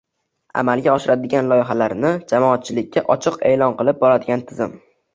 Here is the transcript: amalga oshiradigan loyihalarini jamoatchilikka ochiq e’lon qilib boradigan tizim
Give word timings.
amalga 0.61 0.91
oshiradigan 0.99 1.51
loyihalarini 1.51 2.13
jamoatchilikka 2.33 3.07
ochiq 3.19 3.41
e’lon 3.55 3.81
qilib 3.83 4.05
boradigan 4.05 4.47
tizim 4.51 4.79